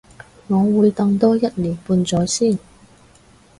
[0.47, 2.57] 我會等多一年半載先